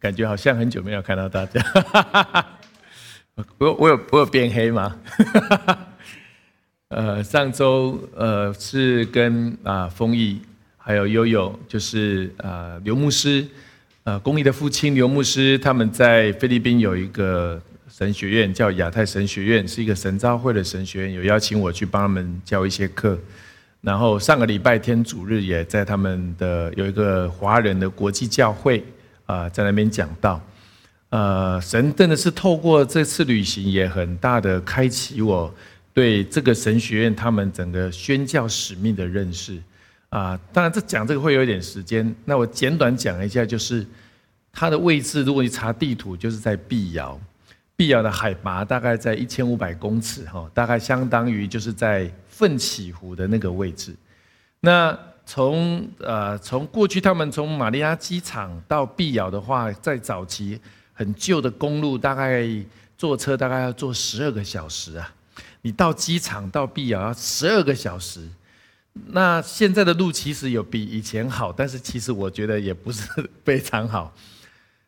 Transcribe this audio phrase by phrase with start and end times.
[0.00, 1.60] 感觉好像很久没有看到大家。
[3.58, 4.96] 我 我有我有变黑吗？
[6.88, 10.40] 呃，上周呃是跟啊丰毅
[10.76, 13.44] 还有悠悠，就是啊刘牧师，
[14.04, 23.18] 呃公益的父亲刘牧师，他们在菲律宾有一个神学院，叫亚太神学院，是一个神召会的神学院，有邀请我去帮他们教一些课。
[23.80, 28.84] 然后上个礼拜天主日也在他们的有一个华人的国际教会
[29.26, 30.40] 啊，在那边讲到。
[31.10, 35.54] 呃，神真的是透过这次旅行，也很大的开启我
[35.94, 39.56] 对这个神学院他们整个宣教使命的认识
[40.08, 40.38] 啊。
[40.52, 43.86] 当然，这讲这个会有一点时间，那我简短讲一下，就是
[44.52, 47.18] 它的位置，如果你查地图，就是在碧瑶，
[47.76, 53.94] 碧瑶的海拔大概在一千五百公尺，哈，大概相当于就是在奋起湖的那个位置。
[54.60, 60.58] 那从呃从过去他们从玛利亚机场到碧瑶的话，在早期。
[60.98, 62.48] 很旧的公路，大概
[62.96, 65.12] 坐车大概要坐十二个小时啊！
[65.60, 68.26] 你到机场到碧瑶要十二个小时。
[69.08, 73.06] 那现在的路其实有比以前好，但是其实我觉得也不是
[73.44, 74.10] 非常好。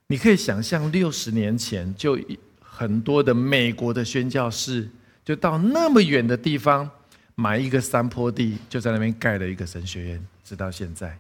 [0.07, 2.19] 你可以想象，六十年前就
[2.59, 4.89] 很多的美国的宣教士
[5.23, 6.89] 就到那么远的地方
[7.41, 11.17] 买一个山坡地，就在那边盖了一个神学院，直到现在。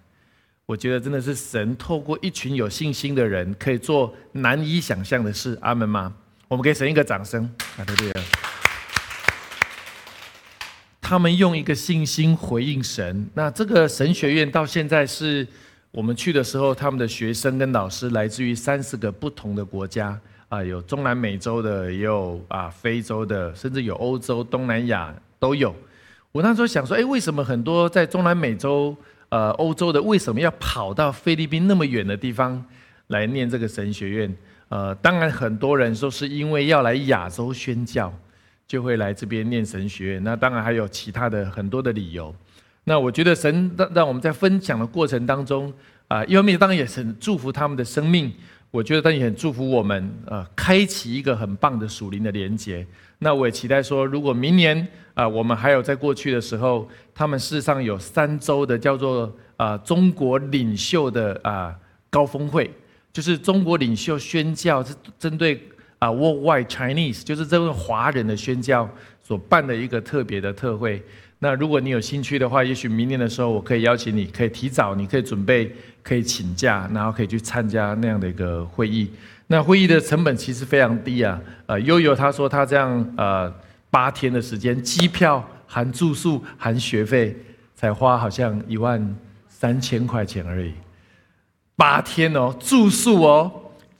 [0.66, 5.56] 我觉得真的是神透过一群有信心的人，可以做难以想象的事。
[5.60, 6.12] 阿门吗？
[6.48, 7.48] 我们给神一个掌声。
[7.76, 8.12] 啊，对对。
[11.00, 13.30] 他们用一个信心回应神。
[13.34, 15.46] 那这个神学院到现在是
[15.92, 25.72] 我们去的时候，他们的学生跟老师来自于三十个不同的国家啊，有中南美洲的，也有啊非洲的，甚至有欧洲、东南亚都有。
[26.32, 28.96] 我那时候想说，哎，为什么很多在中南美洲？
[29.30, 32.64] 呃，欧洲的为什么要跑到菲律宾那么远的地方
[33.08, 34.36] 来念这个神学院？
[34.70, 38.10] 呃，当然很多人说是因为要来亚洲宣教，
[38.66, 40.24] 就会来这边念神学院。
[40.24, 42.34] 那当然还有其他的很多的理由。
[42.84, 45.70] 那我觉得神让让我们在分享的过程当中
[46.06, 48.32] 啊，一方面当然也是很祝福他们的生命。
[48.70, 52.86] 我觉得他也很祝福我们，呃，开启一个很棒的属灵的连接。
[53.18, 61.74] 那我也期待说，如果明年啊，我们还有在过去的时候，他们事实上有三周的叫做啊中国领袖的啊
[62.10, 62.70] 高峰会，
[63.12, 65.60] 就是中国领袖宣教是针对
[65.98, 68.88] 啊 Worldwide Chinese，就是这位华人的宣教
[69.22, 71.02] 所办的一个特别的特会。
[71.40, 75.72] 那如果你有兴趣的话，也许明年的时候，我可以邀请你，可以提早，你可以准备，
[76.02, 79.08] 可以请假，然后可以去参加那样的一个会议。
[79.46, 81.40] 那会议的成本其实非常低啊。
[81.66, 83.52] 呃，悠悠他说他这样呃
[83.88, 87.36] 八天的时间，机票含住宿含学费，
[87.74, 89.16] 才花好像一万
[89.48, 90.72] 三千块钱而已。
[91.76, 93.50] 八天哦，住宿哦，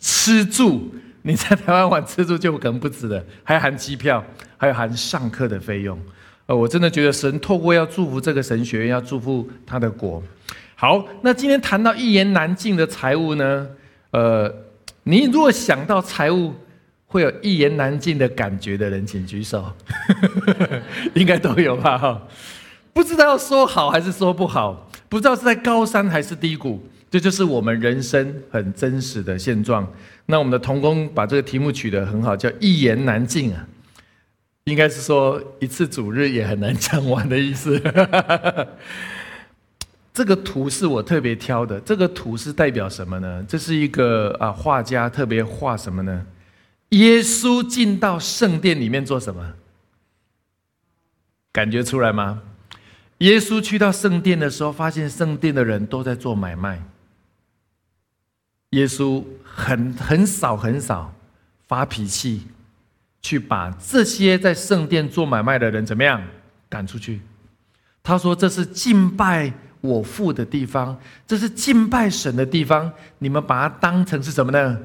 [0.01, 4.25] 吃住，你在台湾玩吃住就可能不止了，还含机票，
[4.57, 5.97] 还有含上课的费用。
[6.49, 10.23] 呃，我真的觉得神透过要祝福这个神学院，要祝福他的国。
[10.75, 13.69] 好，那今天谈到一言难尽的财务呢？
[14.13, 14.51] 呃，
[15.03, 16.55] 你如果想到财务
[17.07, 19.63] 会有一言难尽的感觉的人，请举手。
[21.13, 21.99] 应该都有吧？
[21.99, 22.23] 哈，
[22.95, 29.87] 不知道说好还是说不好，不知道是在高山还是低谷，这就是我们人生很真实的现状。
[30.25, 33.69] 那我们的童工把这个题目取得很好，叫一言难尽啊。
[34.69, 37.81] 应该是说一次主日也很难讲完的意思。
[40.13, 43.43] 这个图是我特别挑的，这个图是代表什么呢？
[43.49, 46.27] 这是一个啊画家特别画什么呢？
[46.91, 49.55] 耶稣进到圣殿里面做什么？
[51.51, 52.43] 感觉出来吗？
[53.19, 56.83] 耶稣去到圣殿的时候，发现圣殿的人都在做买卖。
[58.71, 61.15] 耶稣很很少很少
[61.67, 62.43] 发脾气。
[63.21, 66.23] 去把这些在圣殿做买卖的人怎么样
[66.69, 67.21] 赶出去？
[68.03, 72.91] 他说：“这是敬拜我父的地方，这是敬拜神的地方。
[73.19, 74.79] 你们把它当成是什么呢？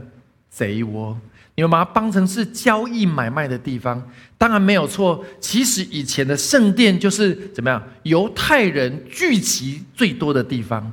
[0.50, 1.18] 贼窝！
[1.56, 4.04] 你们把它当成是交易买卖的地方。
[4.38, 5.24] 当然没有错。
[5.40, 7.82] 其实以前的圣殿就是怎么样？
[8.04, 10.92] 犹太人聚集最多的地方。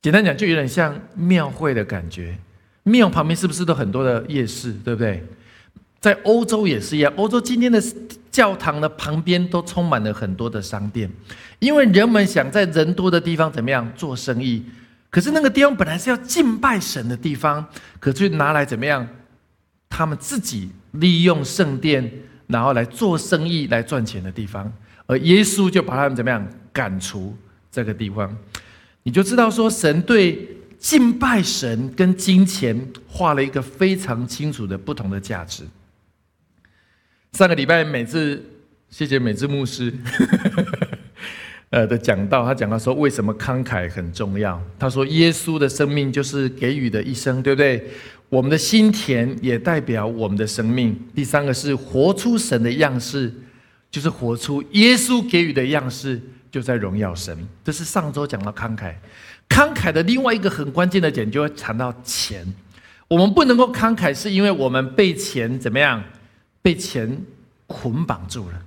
[0.00, 2.36] 简单讲，就有点像庙会的感觉。
[2.82, 5.24] 庙旁边是不是都很多的夜市，对不对？
[6.02, 7.80] 在欧洲也是一样，欧洲今天的
[8.32, 11.08] 教堂的旁边都充满了很多的商店，
[11.60, 14.64] 因为人们想在人多的地方怎么样做生意。
[15.10, 17.64] 可是那个地方本来是要敬拜神的地方，
[18.00, 19.06] 可却拿来怎么样？
[19.88, 22.10] 他们自己利用圣殿，
[22.48, 24.72] 然后来做生意来赚钱的地方，
[25.06, 27.32] 而耶稣就把他们怎么样赶出
[27.70, 28.36] 这个地方？
[29.04, 30.48] 你就知道说，神对
[30.80, 32.76] 敬拜神跟金钱
[33.06, 35.62] 画了一个非常清楚的不同的价值。
[37.38, 38.44] 上个礼拜，每次
[38.90, 39.90] 谢谢美智牧师。
[41.70, 44.62] 呃的讲到，他讲到说，为什么慷慨很重要？
[44.78, 47.82] 他说，耶稣的生命就是给予的一生，对不对？
[48.28, 50.94] 我们的心田也代表我们的生命。
[51.14, 53.32] 第三个是活出神的样式，
[53.90, 56.20] 就是活出耶稣给予的样式，
[56.50, 57.34] 就在荣耀神。
[57.64, 58.92] 这是上周讲到慷慨，
[59.48, 62.46] 慷慨的另外一个很关键的点，就会谈到钱。
[63.08, 66.04] 我们不能够慷慨，是因为我们被钱怎么样？
[66.62, 67.20] 被钱
[67.66, 68.62] 捆绑住了。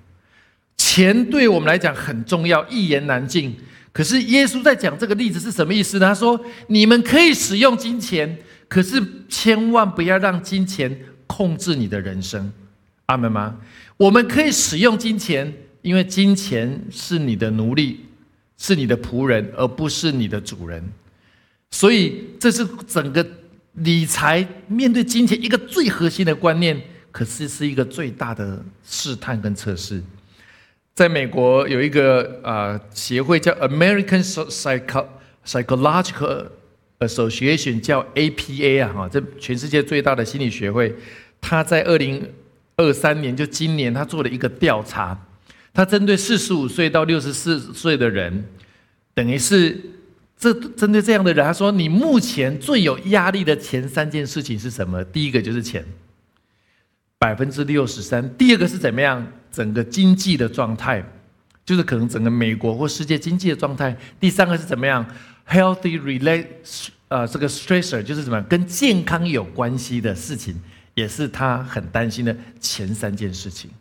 [0.78, 3.56] 钱对我们来讲很重要，一言难尽。
[3.92, 6.08] 可是耶稣在讲这个例子是什么意思呢？
[6.08, 8.38] 他说：“你们可以使用金钱，
[8.68, 12.52] 可是千万不要让金钱控制你的人生。”
[13.08, 13.56] 阿门吗？
[13.96, 18.02] 我们可以使用金钱，因为金钱是你的奴隶，
[18.58, 20.84] 是你的仆人，而不是你的主人。
[21.72, 23.26] 所以这是整个
[23.76, 26.82] 理财面对金钱一个最核心的观念，
[27.16, 30.04] 可是是一个最大的试探跟测试。
[30.94, 34.22] 在美国有一个啊协会叫 American
[35.46, 36.48] Psychological
[37.00, 40.94] Association，叫 APA 啊，哈，这全世界最大的心理学会。
[41.40, 42.30] 他在二零
[42.76, 45.18] 二三年，就今年，他做了一个调查，
[45.74, 48.44] 他针对四十五岁到六十四岁的人，
[49.14, 49.80] 等于是
[50.38, 55.02] 这针对这样的人，他说：“你目前最有压力的前三件事情是什么？
[55.06, 55.86] 第一个就是钱，
[57.18, 59.26] 百分之六十三；第二个是怎么样？”
[59.56, 61.02] 整个经济的状态，
[61.66, 63.96] 就是可能整个美国或世界经济的状态。
[64.20, 65.06] 第三个是怎么样
[65.48, 66.46] ？Healthy relate，
[67.08, 68.46] 呃，这个 stressor 就是什么样？
[68.50, 70.62] 跟健康有关系的事情，
[70.94, 73.72] 也是他很担心的前三件事情。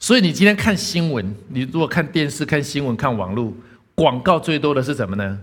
[0.00, 3.52] 所以你今天看新闻，你如果看电视、看新闻、看网络，
[3.94, 5.38] 广告最多的是什么呢？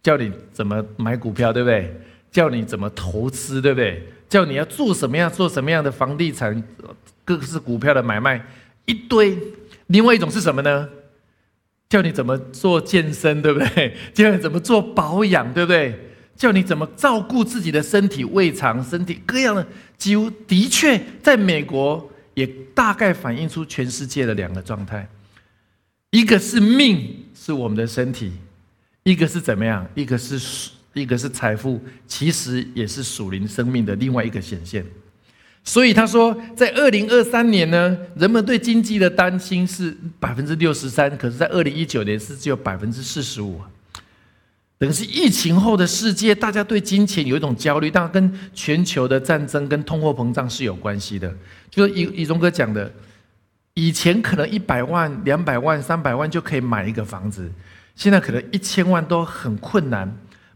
[0.00, 1.92] 叫你怎么买股票，对不对？
[2.30, 4.06] 叫你怎么投资，对不对？
[4.32, 6.64] 叫你要做什么样、做什么样的房地产、
[7.22, 8.42] 各式股票的买卖。
[8.86, 9.36] 一堆，
[9.88, 10.88] 另外一种是什么呢？
[11.90, 13.94] 叫你怎么做健身，对不对？
[14.14, 16.14] 教你怎么做保养，对不对？
[16.34, 19.66] 叫你怎么照顾自己的身体、胃肠、身体各样的，
[19.98, 25.06] 几乎的确在美国也大概反映出全世界的两个状态：
[26.08, 28.30] 一个是命，是我们的身体；
[29.02, 29.86] 一个是怎么样？
[29.94, 30.38] 一个是
[30.94, 34.84] 一个是财富，其实也是属灵生命的另外一个显现。
[35.64, 43.60] 所以他说，在二零二三年呢，人们对经济的担心是百分之六十三，可是，在二零一九年是只有百分之四十五。
[44.76, 51.32] 等于是疫情后的世界，大家对金钱有一种焦虑，当然跟全球的战争跟通货膨胀是有关系的。
[51.70, 52.92] 就是以以中哥讲的，
[53.74, 57.48] 以前可能一百万、两百万、三百万就可以买一个房子，
[57.94, 60.12] 现在可能一千万都很困难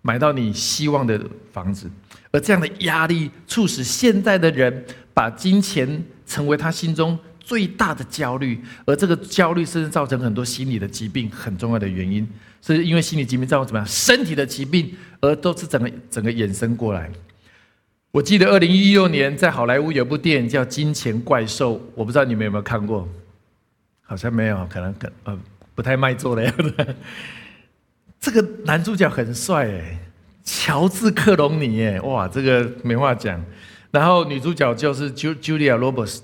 [0.06, 1.20] 买到你希望的
[1.52, 1.90] 房子。
[2.30, 12.28] 而这样的压力，促使现在的人把金钱成为他心中最大的焦虑，而这个焦虑甚至造成很多心理的疾病，很重要的原因，
[12.62, 13.86] 是因为心理疾病造成怎么样？
[13.86, 17.10] 身体的疾病，而都是整个整个衍生过来。
[18.12, 23.08] 我记得二零一六年在好莱坞有部电影叫《金钱怪兽》，我不知道你们有没有看过，
[24.02, 25.38] 好像没有，可能可呃
[25.74, 26.74] 不太卖座的样子。
[28.26, 30.00] 这个男主角很帅哎。
[30.42, 33.40] 乔治·克隆尼，耶，哇，这个没话讲。
[33.92, 36.18] 然后女主角就是 Julia Roberts。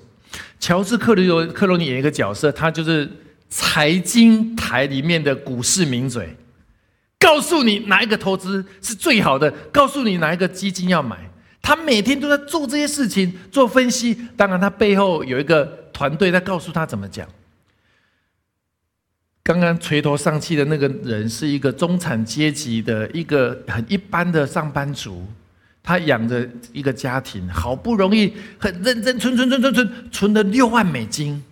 [0.58, 3.08] 乔治·克隆克隆尼演一个角色，他就是
[3.48, 6.36] 财经台里面的股市名嘴，
[7.20, 11.30] 告诉你哪一个投资是最好的，告诉你哪一个基金要买。
[11.60, 14.16] 他每天都在做这些事情，做分析。
[14.36, 17.28] 当然，他背后有一个团队在告诉他怎么讲。
[19.44, 25.26] 刚刚垂头丧气的那个人是一个中产阶级的一个很一般的上班族，
[25.82, 31.42] 他养着一个家庭，好不容易很认真存存存存存存了六万美金，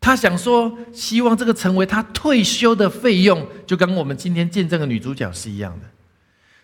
[0.00, 5.86] 他想说希望这个成为他退休的费用，就跟我们今天见证的女主角是一样的。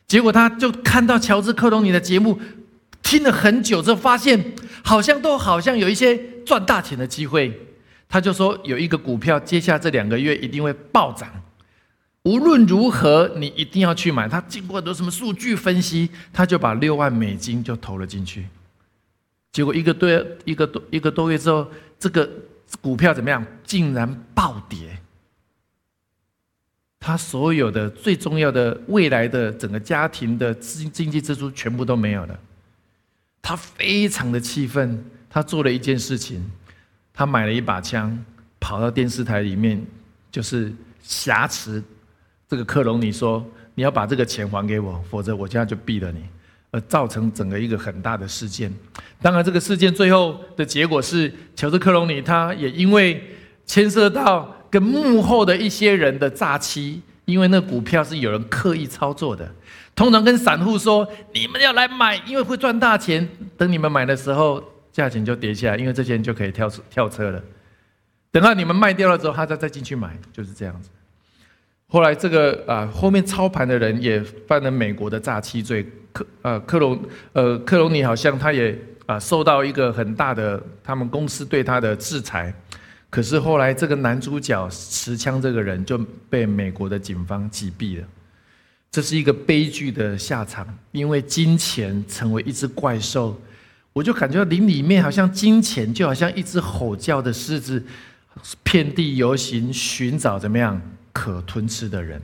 [0.06, 2.38] 结果他就看到乔治克隆尼的节目，
[3.02, 4.52] 听了很久之后，发现
[4.84, 6.16] 好像都好像有一些
[6.46, 7.58] 赚大钱的机会。
[8.12, 11.32] 他就说有一个股票，接下这两个月一定会暴涨。
[12.24, 14.28] 无论如何，你一定要去买。
[14.28, 18.46] 他经过很多什么数据分析，他就把六万美金就投了进去。
[19.50, 20.06] 结果一个多
[20.44, 21.66] 一个多一个多月之后，
[21.98, 22.28] 这个
[22.82, 23.42] 股票怎么样？
[23.64, 24.98] 竟然暴跌。
[27.00, 32.38] 他所有的最重要的未来的整个家庭的经经济支出全部都没有了。
[33.40, 36.52] 他非常的气愤，他做了一件事情，
[37.14, 38.16] 他买了一把枪，
[38.58, 39.84] 跑到电视台里面，
[40.30, 41.82] 就是挟持。
[42.48, 46.22] 这个克隆尼说：“你要把这个钱还给我，否则我现在就毙了你。”
[46.74, 48.72] 而造成整个一个很大的事件。
[49.20, 53.22] 当然，这个事件最后的结果是，乔治克隆尼他也因为
[53.66, 59.46] 牵涉到跟幕后的一些人的诈欺，因为那股票是有人刻意操作的。
[59.94, 63.28] 通常跟散户说：“你们要来买，因为会赚大钱。”
[63.58, 67.42] 等你们买的时候，价钱就跌下来，因为这些人就可以跳跳车了。
[68.30, 70.88] 等到你们卖掉了之后，他再再进去买，就是这样子。
[71.88, 76.98] 后来这个啊，后面操盘的人也犯了美国的诈欺罪，克呃克隆
[77.34, 82.54] 呃克隆尼好像他也啊受到一个很大的他们公司对他的制裁，
[83.10, 85.98] 可是后来这个男主角持枪这个人就
[86.30, 88.06] 被美国的警方击毙了，
[88.90, 93.38] 这是一个悲剧的下场，因为金钱成为一只怪兽，
[93.92, 97.84] 我就感觉到林里面好像金钱就好像一只吼叫的狮子，
[98.62, 100.80] 遍地游行寻找怎么样？
[101.12, 102.22] 可吞吃的人。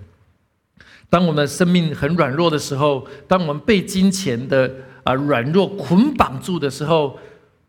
[1.10, 4.70] 当我们生命很软弱的时候，当我们被金钱的
[5.04, 7.18] 啊软弱捆绑住的时候，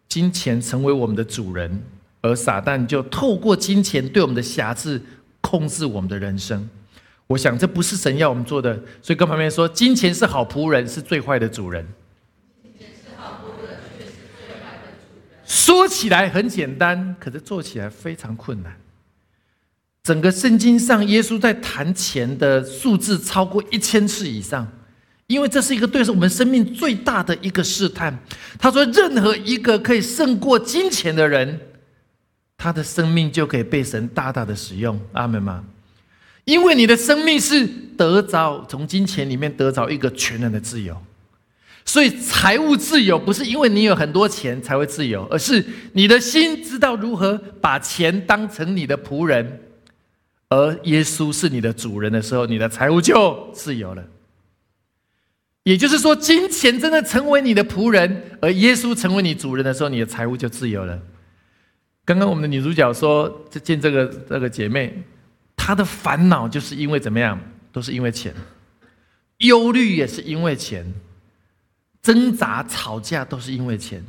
[0.07, 1.83] 金钱成为我们的主人，
[2.21, 5.01] 而撒旦就透过金钱对我们的瑕疵
[5.41, 6.69] 控制我们的人生。
[7.27, 11.85] 我想这不是神要我们做的，所以跟旁边说，金钱是好仆人，是最坏的主人。
[15.49, 18.71] 说起来很简单，可是做起来非常困难。
[20.03, 24.65] 整个圣经上，耶稣在谈钱的数字超过一千次以上，
[25.25, 28.15] 因为这是一个对我们生命最大的一个试探。
[28.59, 31.59] 他说，任何一个可以胜过金钱的人，
[32.55, 34.99] 他的生命就可以被神大大的使用。
[35.13, 35.63] 阿门吗？
[36.45, 40.95] 因为你的生命是得着从金钱里面得着一个全然的自由，
[41.89, 49.61] 所以财务自由不是因为你有很多钱才会自由，而是你的心知道如何把钱当成你的仆人。
[50.49, 54.05] 而耶稣是你的主人的时候，你的财务就自由了。
[55.63, 60.99] 也就是说，金钱真的成为你的仆人，而耶稣成为你主人的时候，你的财务就自由了。
[62.05, 64.93] 刚刚我们的女主角说，这见这个这个姐妹，
[65.55, 67.39] 她的烦恼就是因为怎么样，
[67.71, 68.31] 都是因为钱，
[69.39, 70.85] 忧虑也是因为钱，
[72.01, 74.03] 挣扎吵架都是因为钱。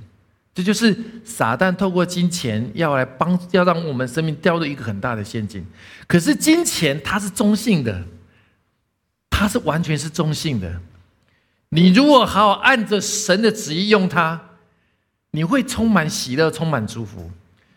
[0.53, 5.65] 这就是撒旦透过金钱要来帮，要让我们生命掉入一个很大的陷阱。
[6.09, 8.03] 可是金钱它是中性的，
[9.31, 10.81] 它是完全是中性的。
[11.69, 14.41] 你如果好好按着神的旨意用它，
[15.31, 17.31] 你会充满喜乐，充满祝福。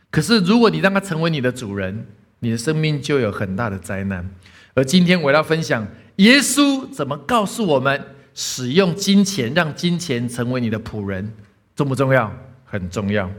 [0.09, 2.07] 可是如果你让它成为你的主人，
[2.39, 4.27] 你的生命就有很大的灾难。
[4.73, 11.31] 而今天我要分享耶稣怎么告诉我们使用金钱，让金钱成为你的仆人，
[11.75, 12.31] 重不重要？
[12.65, 13.29] 很重要。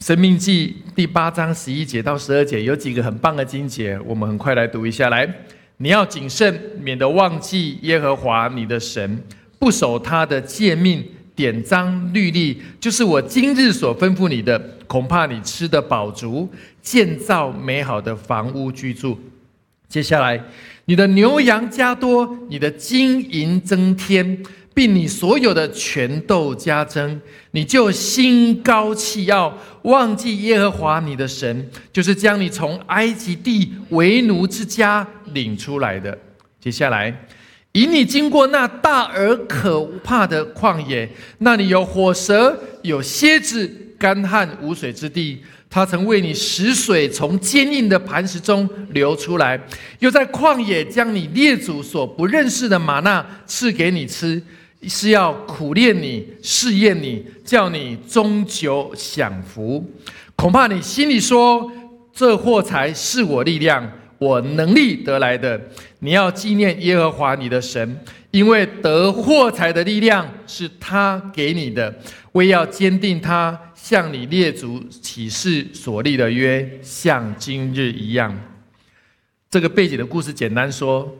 [0.00, 5.08] 生命记第八章十一节到十二节有几个很棒的经节，我们很快来读一下。
[5.08, 5.26] 来，
[5.78, 9.22] 你要谨慎，免得忘记耶和华你的神，
[9.58, 11.02] 不守他的诫命、
[11.34, 16.50] 典章、律例，就是我今日所吩咐你的，恐怕你吃的饱足，
[16.82, 19.18] 建造美好的房屋居住。
[19.88, 20.42] 接下来，
[20.86, 24.42] 你的牛羊加多，你的金银增添。
[24.76, 27.20] 并你所有的权斗加增，
[27.52, 36.18] 你就心高气傲，忘记耶和华你的神，就是将你从埃及地为奴之家领出来的。
[36.58, 37.16] 接下来，
[37.74, 45.40] 引你经过那大而可怕的旷野，那里有火蛇，有蝎子，干旱无水之地。
[45.74, 49.60] 他曾为你使水从坚硬的磐石中流出来，
[49.98, 54.40] 又在旷野将你列祖所不认识的玛纳赐给你吃。
[54.86, 59.84] 是要苦练你、试验你，叫你终究享福。
[60.36, 61.68] 恐怕你心里说
[62.14, 63.90] ：“这货才是我力量、
[64.24, 65.60] 我能力得来的。”
[66.00, 67.98] 你要纪念耶和华你的神，
[68.30, 71.94] 因为得货财的力量是他给你的。
[72.32, 78.36] 为要坚定他向你列祖起誓所立的约，像今日一样。
[79.50, 81.16] 这个背景的故事，简单说。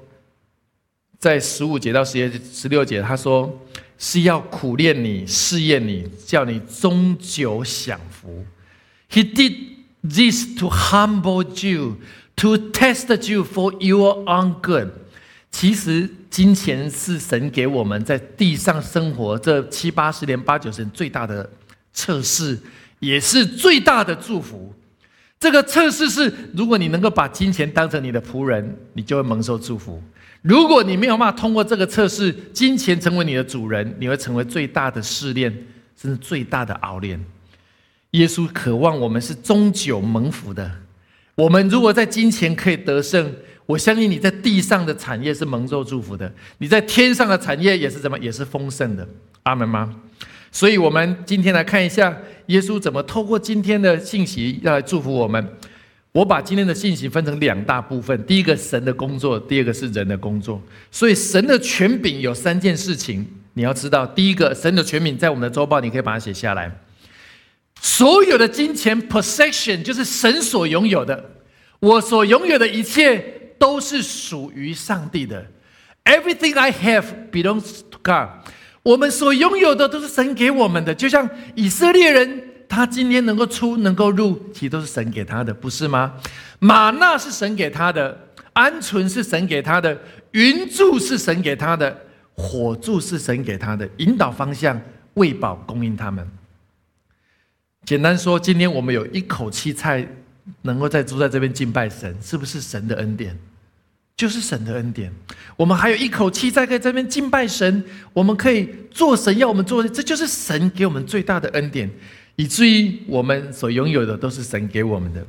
[1.16, 3.58] 在十五节到十节、十六节，他说
[3.96, 8.44] 是要苦练你、试验你，叫你终究享福。
[9.10, 9.54] He did
[10.02, 11.96] this to humble you,
[12.36, 14.88] to test you for your own good。
[15.50, 21.48] 其实金钱是神给我们在地上生活这七八十年、八九十年最大的
[21.92, 22.58] 测试，
[22.98, 24.74] 也是最大的祝福。
[25.38, 30.00] 这个测试是，如果你能够把金钱当成你的仆人，你就会蒙受祝福；
[30.42, 35.52] 如果你没有办法通过这个测试，金钱成为你的主人，你会成为最大的试炼，
[35.96, 37.22] 甚至最大的熬炼。
[38.12, 40.83] 耶稣渴望我们是终久蒙福的。
[41.34, 43.34] 我们如果在金钱可以得胜，
[43.66, 49.06] 我相信你在地上的产业是蒙受祝福的，你在天上的产业也是怎么也是丰盛的，
[49.42, 49.94] 阿门吗？
[50.52, 55.44] 所以，我们今天来看一下耶稣怎么透过今天的信息要来祝福我们。
[56.12, 60.62] 我把今天的信息分成两大部分：第一个神的工作，第二个是人的工作。
[60.92, 64.06] 所以，神的权柄有三件事情你要知道。
[64.06, 66.70] 第一个，神的权柄在我们的周报，你可以把它写下来。
[67.84, 71.22] 所有的金钱 possession 就是神所拥有的，
[71.80, 73.42] 我所拥有的一切。
[73.56, 75.46] 都是属于上帝的。
[76.04, 78.28] Everything I have belongs to God。
[78.82, 86.14] 我们所拥有的都是神给我们的，就像以色列人，他今天能够出、能够入，其实都是神给他的，不是吗？
[86.58, 88.18] 玛纳是神给他的，
[88.54, 89.98] 鹌鹑是神给他的，
[90.32, 91.96] 云柱是神给他的，
[92.34, 94.78] 火柱是神给他的，引导方向、
[95.14, 96.28] 喂饱、供应他们。
[97.84, 100.06] 简单说，今天我们有一口气菜，
[100.62, 103.36] 能够在住在这边敬拜神，是不是神的恩典？
[104.16, 105.12] 就是神的恩典，
[105.56, 111.90] 我们还有一口气在在这边敬拜神，我们可以做神要我们做的，这就是神给我们最大的恩典，
[112.36, 115.26] 以至于我们所拥有的都是神给我们的。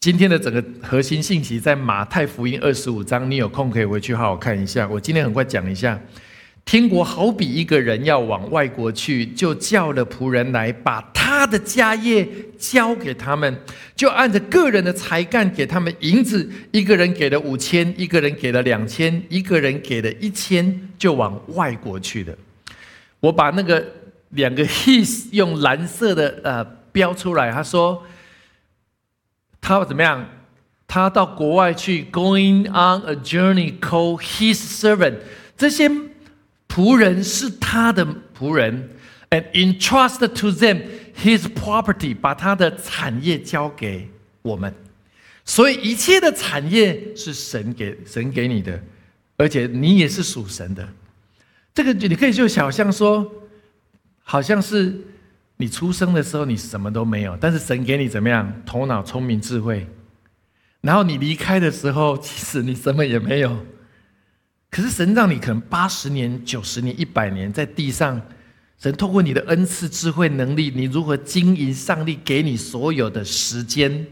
[0.00, 4.86] 今天的整个核心信息在马太福音二十五章，你有空可以回去好好看一下。
[4.86, 5.98] 我今天很快讲一下。
[6.64, 12.26] 天国好比一个人要往外国去，就叫了仆人来，把他的家业
[12.56, 13.60] 交给他们，
[13.94, 16.48] 就按着个人的才干给他们银子。
[16.70, 22.34] 一个人给了五千，一个人给了两千，一个人给了一千，就往外国去的。
[23.20, 23.84] 我把那个
[24.30, 27.50] 两个 his 用蓝色的呃标出来。
[27.50, 28.02] 他说
[29.60, 30.26] 他怎么样？
[30.86, 35.16] 他到国外去，going on a journey, call his servant。
[35.58, 35.90] 这些。
[36.74, 38.88] 仆人是他的仆人
[39.28, 40.80] ，and entrust to them
[41.14, 44.08] his property，把他的产业交给
[44.40, 44.72] 我们，
[45.44, 48.82] 所以一切的产业是神给神给你的，
[49.36, 50.88] 而且你也是属神的。
[51.74, 53.30] 这个你可以就想象说，
[54.22, 54.98] 好像是
[55.58, 58.50] 你出生的时候你什么都没有，但是神给你怎么样？
[58.64, 59.86] 头脑、聪明、智慧，
[60.80, 63.58] 然后你离开的时候，其实你什么也没有。
[64.72, 68.18] 可是神让你可能八十年、九十年、一百年在地上，
[68.78, 74.06] 神透过你的恩赐、智慧、能力，你如何经营上帝给你所有的时间、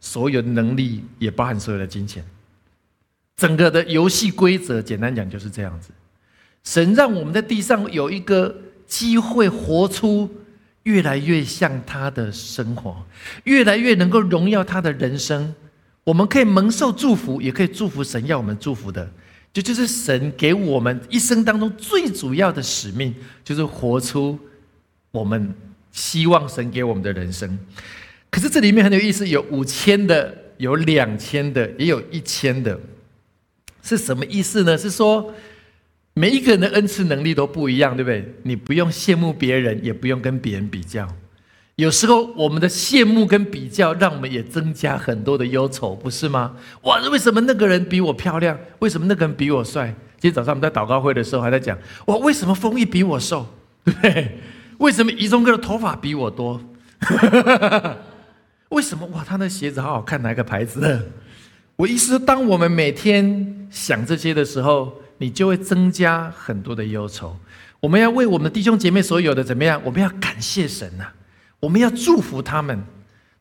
[0.00, 2.24] 所有的能力，也包含所有的金钱。
[3.36, 5.90] 整个的游戏规则，简单讲就是这样子。
[6.64, 8.52] 神让我们在地上有一个
[8.88, 10.28] 机会，活出
[10.82, 13.06] 越来越像他的生活，
[13.44, 15.54] 越来越能够荣耀他的人生。
[16.02, 19.08] 我们可以蒙受祝福，也可以祝福神要我们祝福的。
[19.52, 24.38] 这就是神给我们一生当中最主要的使命，就是活出
[25.10, 25.52] 我们
[25.90, 27.58] 希望神给我们的人生。
[28.30, 32.78] 可是这里面很有意思，有五千的，有两千的，也有一千的，
[33.82, 34.78] 是什么意思呢？
[34.78, 35.34] 是说
[36.14, 38.34] 每一个人的恩赐能力都不一样，对不对？
[38.44, 41.08] 你不用羡慕别人，也不用跟别人比较。
[41.80, 46.52] 有时候我们的羡慕跟比较，让我们也增加很多的忧愁，不是吗？
[46.82, 48.58] 哇，为什么那个人比我漂亮？
[48.80, 49.86] 为什么那个人比我帅？
[50.18, 53.46] 今天早上我们在祷告会的时候还在讲，哇，为什么丰毅比我瘦？
[54.02, 54.38] 对，
[54.76, 56.60] 为什么怡中哥的头发比我多？
[58.68, 59.06] 为什么？
[59.06, 61.02] 哇，他的鞋子好好看，哪个牌子的？
[61.76, 67.34] 我意思，当我们每天想这些的时候，你就会增加很多的忧愁。
[67.80, 69.80] 我们要为我们弟兄姐妹所有的怎么样？
[69.82, 71.06] 我们要感谢神呐。
[71.60, 72.82] 我们要祝福他们，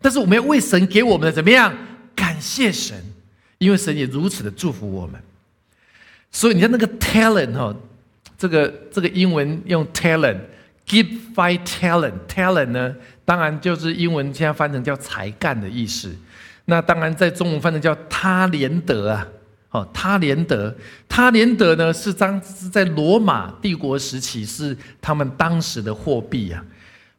[0.01, 1.73] 但是我们要为神给我们的怎么样？
[2.15, 3.01] 感谢神，
[3.57, 5.19] 因为神也如此的祝福我们。
[6.31, 7.73] 所以你看那个 talent 哈，
[8.37, 16.13] 这个这个英文用 talent，give five talent，talent 呢，当然就是英文现在翻成叫才干的意思。
[16.65, 19.27] 那当然在中文翻成叫他连德啊，
[19.71, 20.75] 哦，他连德，
[21.07, 26.63] 他连德呢是当是在罗马帝国时期是他们当时的货币啊。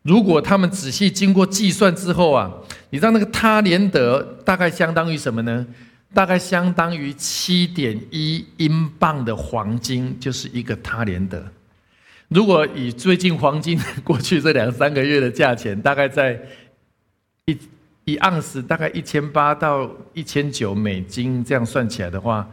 [0.02, 2.50] 如果他们仔细经过计算之后啊，
[2.88, 5.66] 你知道那个他连德大概相当于什么呢？
[6.12, 11.44] 大概相当于七点一英镑的黄金，就是一个他连德。
[12.28, 16.40] 如果以最近黄金过去这两三个月的价钱，大概在
[17.44, 17.58] 一
[18.04, 22.48] 一盎司大概一千八到一千九美金，这样算起来的话，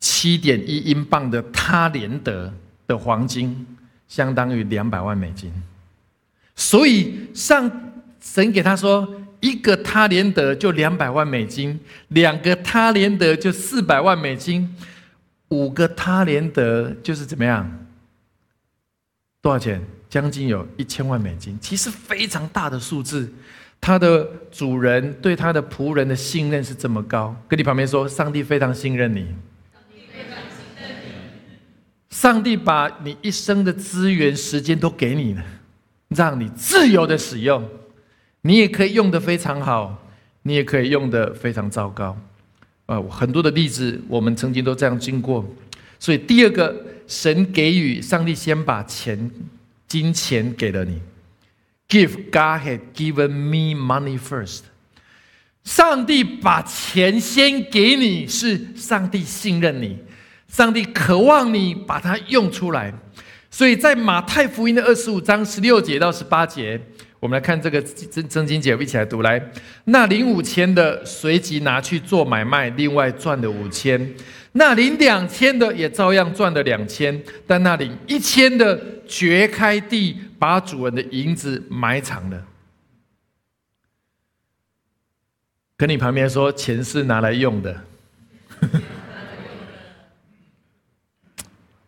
[0.00, 2.52] 七点一英镑的他连德
[2.86, 3.66] 的黄金，
[4.08, 5.52] 相当于两百万美金。
[6.56, 7.70] 所以上
[8.20, 9.08] 神给他说，
[9.40, 14.74] 一个他连德就两百万美金，两个他连德就四百万美金，
[15.50, 17.86] 五个他连德就是怎么样？
[19.40, 19.80] 多少钱？
[20.08, 23.30] 将近有一千万美金，其实非常大的数字。
[23.80, 29.26] 他的主人对他的仆人的信任是这么高，跟你旁边说，上帝非常信任你。
[32.08, 35.44] 上帝把你一生的资源、时间都给你了，
[36.08, 37.68] 让你自由的使用。
[38.42, 40.06] 你也可以用的非常好，
[40.42, 42.16] 你也可以用的非常糟糕。
[42.86, 45.44] 啊，很多的例子我们曾经都这样经过。
[45.98, 49.30] 所以第二个，神给予上帝先把钱、
[49.88, 51.00] 金钱给了你。
[51.88, 54.60] Give God had given me money first。
[55.64, 59.98] 上帝把钱先给你，是上帝信任你，
[60.46, 62.94] 上帝渴望你把它用出来。
[63.56, 66.78] 所以在马太福音的二十五章十六节到十八节，
[67.18, 69.22] 我们来看这个真真经节，一起来读。
[69.22, 69.42] 来，
[69.84, 73.98] 那领五千的随即拿去做买卖，另外赚了五千；
[74.52, 80.18] 那领两千的也照样赚了两千，但那领一千的掘开地。
[80.38, 82.44] 把主人的银子埋藏了，
[85.78, 87.84] 跟你旁边说，钱是拿来用的。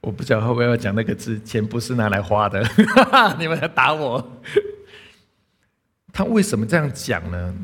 [0.01, 2.63] 我不知道会不会要讲那个字，钱不是拿来花的。
[3.39, 4.41] 你们来打我。
[6.13, 7.55] 他为什么这样讲呢？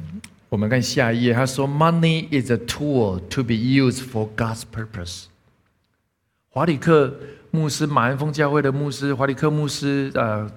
[0.49, 5.25] 我们看下一页，他说：“Money is a tool to be used for God's purpose。”
[6.51, 7.15] 华里克
[7.51, 10.51] 牧师，马鞍峰教会的牧师，华里克牧师，呃。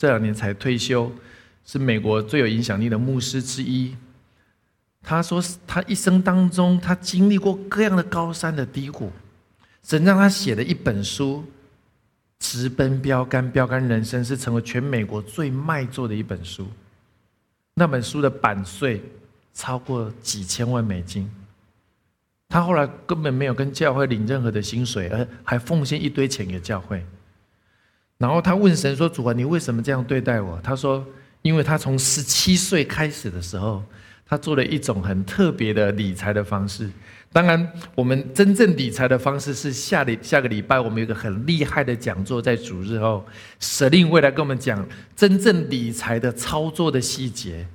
[0.00, 1.10] 这两年才退休，
[1.64, 3.96] 是美国最有影响力的牧师之一。
[5.02, 9.10] 他说，他一生当中，他经历过各样的高山的低谷，
[9.82, 11.44] 神让他写的一本书，
[12.38, 16.66] 直奔标杆，标杆人生是成为全美国最卖座的一本书。
[17.74, 19.02] 那本书的版税
[19.54, 21.30] 超过几千万美金。
[22.48, 27.04] 他后来根本没有跟教会领任何的薪水，而还奉献一堆钱给教会。
[28.16, 31.06] 然后他问神说：“主啊，你为什么这样对待我？”他说
[31.42, 33.82] ：“因为他从十七岁开始的时候，
[34.26, 36.90] 他做了一种很特别的理财的方式。
[37.30, 43.24] 当然，我们真正理财的方式是下礼下个礼拜我们有个很厉害的讲座，在主日后，
[43.60, 47.66] 舍令会来跟我们讲真正理财的操作的细节。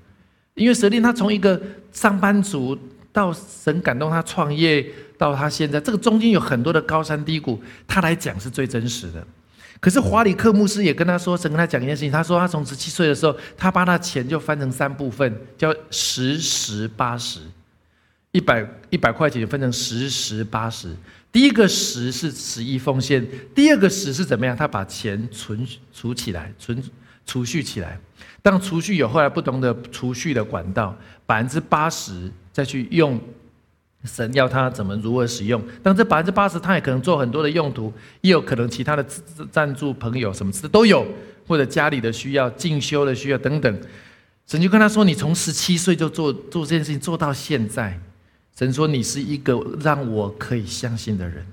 [0.56, 1.62] 因为舍令他从一个
[1.92, 2.78] 上班族
[3.12, 4.86] 到神感动他创业，
[5.18, 9.26] 到他现在这个中间有很多的高山低谷，他来讲是最真实的。”
[9.80, 12.12] 可是华里克牧师也跟他说，神跟他讲一件事情。
[12.12, 17.42] 他说他从十七岁的时候，他把他钱就分成三部分，叫十十八十，
[18.34, 20.94] 一百一百块钱分成十十八十。
[21.32, 24.56] 第一个十是十一奉献，第二个十是怎么样？
[24.56, 26.84] 他把钱存储起来，存
[27.26, 27.98] 储蓄起来。
[28.42, 33.20] 当储蓄有后来不同的储蓄的管道，百分之八十再去用。
[34.04, 35.64] 神要他怎么如何使用？
[35.82, 39.06] 但这百分之八十，他也可能做很多的用途，也有可能其他的
[39.50, 41.08] 赞助朋友什么的都有，
[41.48, 43.82] 或者家里的需要、进修的需要等等。
[44.46, 47.98] 神就跟他说：“你从十七岁就做做这件事情，做到现在。”
[48.56, 51.46] 神说：“你是一个让我可以相信的人。”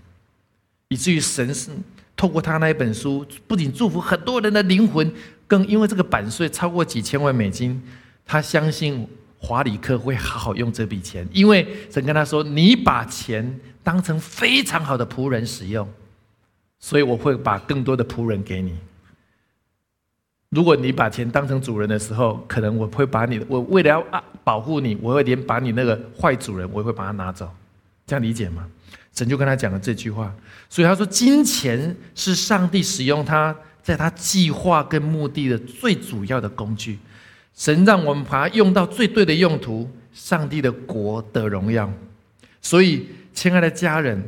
[0.89, 1.71] 以至于神是
[2.17, 5.13] 透过他那一本书，不仅祝福很多人的灵魂，
[5.47, 7.83] 更因为这个版税超过几千万美金，
[8.25, 9.07] 他相信。
[9.43, 15.89] 华里克会好好用这笔钱，因为神跟他说：“你把钱当成非常好的仆人使用，
[16.79, 18.77] 所以我会把更多的仆人给你。
[20.51, 27.49] 如果你把钱当成主人的时候，可能我会把你，我为了要啊保护你，我会连把你那个坏主人，我也会把它拿走。
[28.07, 28.67] 这样理解吗？”
[29.15, 30.35] 神就跟他讲了这句话，
[30.69, 36.99] 所以他说：“金钱是上帝使用它在他计划跟目的的最主要的工具。”
[37.55, 41.93] 神让我们把它用到最对的用途，上帝的国的荣耀。
[42.63, 44.23] 所以，亲爱的家人，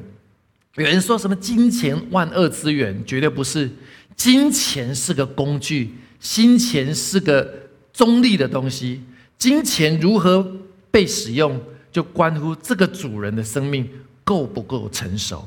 [0.75, 3.71] 有人说什么金钱万恶之源，绝对不是。
[4.15, 7.53] 金钱是个工具，金钱是个
[7.93, 9.03] 中立的东西。
[9.37, 10.47] 金钱如何
[10.91, 13.89] 被使用，就关乎这个主人的生命
[14.23, 15.47] 够不够成熟。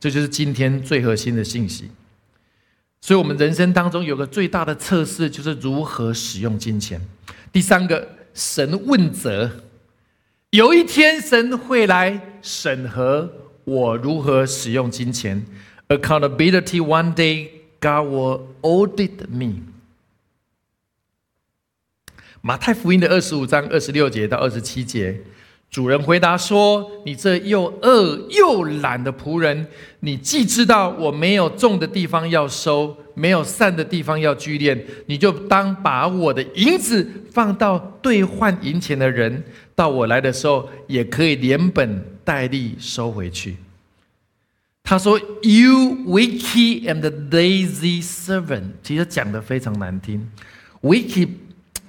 [0.00, 1.88] 这就是今天最核心的信息。
[3.00, 7.00] 所以，我们人生当中有个最大的测试，就是如何使用金钱。
[7.52, 9.48] 第三个，神问责，
[10.50, 15.46] 有一天神会来审核我如何使用金钱。
[15.88, 17.50] Accountability one day,
[17.80, 19.62] God will audit me。
[22.40, 25.20] 马太福音的二十五章二十六节到二十七节，
[25.70, 29.66] 主人回答说：“你这又饿又懒的仆人，
[30.00, 39.42] 你既知道我没有种的地方要收，没有散的地方要聚敛，你就当把我的银子放到兑换银钱的人，
[39.74, 43.56] 到我来的时候，也可以连本带利收回去。”
[44.84, 50.30] 他说：“You wicked and lazy servant。”其实讲的非常难听
[50.80, 51.28] ，“wicked”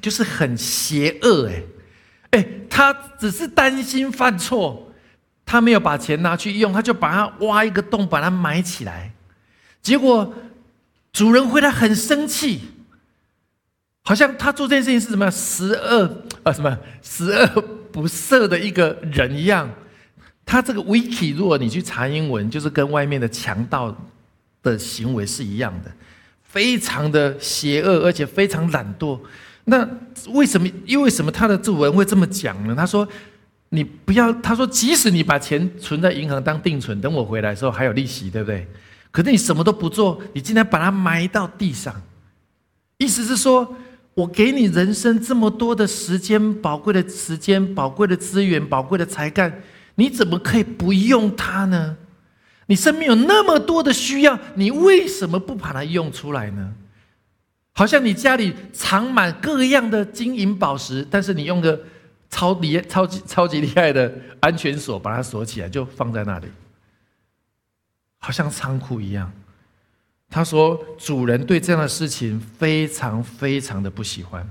[0.02, 1.48] 就是很邪恶。
[1.48, 1.64] 哎，
[2.32, 4.92] 哎，他只是担心犯错，
[5.46, 9.12] 他没有把钱拿去用，他就把它挖一个洞，把它埋起来。
[9.82, 10.34] 结果
[11.12, 12.62] 主人回来很生气，
[14.04, 19.70] 好像他做这件事情是什么十恶啊，什么十恶不赦的一个人一样。
[20.46, 23.96] 他这个 wiki，如果你去查英文，就是跟外面的强盗
[24.64, 25.92] 的行为是一样的，
[26.44, 29.20] 非常的邪恶，而且非常懒惰。
[29.70, 29.88] 那
[30.34, 30.68] 为什么？
[30.86, 32.76] 因为什么他的主文会这么讲呢？
[32.76, 33.08] 他说
[33.70, 38.68] ：“你不要。”他说：“即使你把钱存在银行当定存，等我回来的时候还有利息，对不对？
[39.12, 41.94] 可是你什么都不做，你竟然把它埋到地上。
[42.98, 43.76] 意思是说，
[44.16, 49.62] 我给你人生这么多的时间，宝贵的时间，宝贵的资源，宝贵的才干。”
[49.96, 51.98] 你怎么可以不用它呢？
[52.68, 56.72] 你生命有那么多的需要，你为什么不把它用出来呢？
[57.80, 61.80] 好像你家里藏满各样的金银宝石，但是你用个
[62.30, 66.48] 超厉、超级、超级厉害的安全锁把它锁起来，就放在那里，
[68.18, 69.32] 好像仓库一样。
[70.30, 74.46] 他说：“主人对这样的事情非常非常的不喜欢。”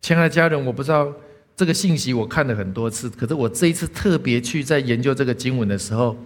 [0.00, 1.12] 亲爱的家人，我不知道。
[1.54, 6.16] 这个信息我看了很多次，可是我这一次特别去在研究这个经文的时候，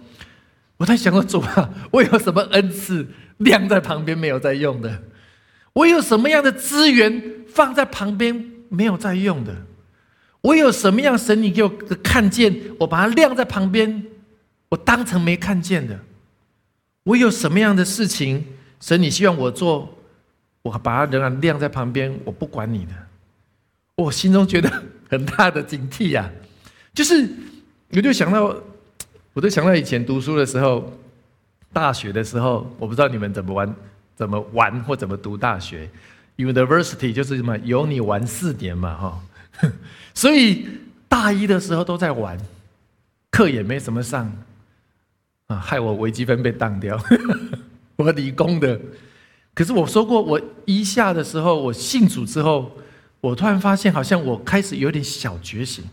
[0.77, 3.05] 我在想：说主啊，我有什么恩赐
[3.39, 5.03] 晾在旁边没有在用的？
[5.75, 9.55] 我有什么样的资源放在旁边没有在用的？
[10.41, 11.69] 我有什么样神你给我
[12.03, 14.05] 看见，我把它晾在旁边，
[14.69, 15.99] 我当成没看见的？
[17.03, 18.43] 我有什么样的事情，
[18.79, 19.97] 神你希望我做，
[20.63, 22.91] 我把它仍然晾在旁边，我不管你的。
[23.95, 24.83] 我心中觉得。
[25.07, 26.27] 很大的警惕呀，
[26.91, 27.29] 就是
[27.91, 28.55] 我就想到，
[29.33, 30.91] 我就想到以前读书的时候，
[31.71, 33.71] 大学的时候，我不知道你们怎么玩，
[34.15, 35.89] 怎么玩或怎么读大学。
[36.37, 39.23] University 就是什么有你玩四年嘛，哈，
[40.13, 40.67] 所以
[41.07, 42.37] 大一的时候都在玩，
[43.31, 44.31] 课也没什么上，
[45.47, 46.99] 啊，害我微积分被当掉。
[47.97, 48.79] 我理工的，
[49.53, 52.71] 可是我说过，我一下的时候，我信主之后。
[53.21, 55.83] 我突然发现，好像我开始有点小觉醒，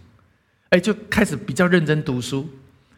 [0.68, 2.46] 哎，就开始比较认真读书。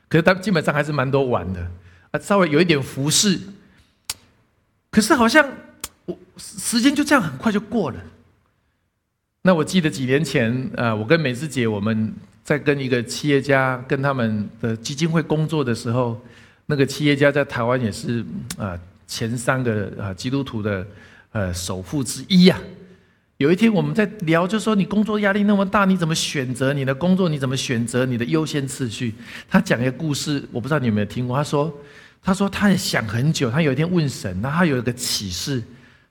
[0.08, 1.70] 可是他基本上还是蛮多玩的，
[2.10, 3.38] 啊，稍微有一点服侍。
[4.94, 5.44] 可是好像
[6.06, 8.00] 我时间就这样很快就过了。
[9.42, 16.20] 那我记得几年前，呃，我跟美智姐我们在跟一个企业家跟他们的基金会工作的时候，
[16.66, 18.24] 那个企业家在台湾也是
[18.56, 18.78] 啊
[19.08, 20.86] 前三个啊基督徒的
[21.32, 22.56] 呃首富之一呀。
[23.38, 27.28] 有一天我们在聊，就说你工作压力那么大，你怎么选择你的工作？
[27.28, 29.12] 你怎么选择你的优先次序？
[29.50, 31.36] 他讲一个故事，我不知道你有没有听过。
[31.36, 31.76] 他说，
[32.24, 35.62] 他说他也想很久，他有一天问神，那他有一个启示。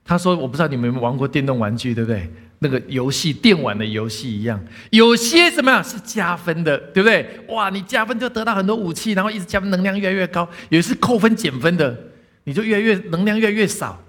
[0.04, 2.30] 他说，我不知道你们有没有玩过电动玩具，对不对？
[2.60, 4.58] 那个游戏电玩的游戏一样，
[4.90, 7.40] 有些什么是加分的，对不对？
[7.48, 10.48] 哇，你加分就得到很多武器，然后一直加分，能量越来越高。
[10.68, 11.98] 有些是扣分减分的，
[12.44, 14.00] 你就越来越能量越来越少。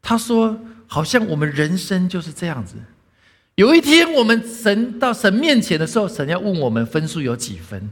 [0.00, 0.58] 他说。
[0.88, 2.76] 好像我们人生就是这样子。
[3.56, 7.90] 有一天，我们神到神面前的时候，神要问我们分数有几分？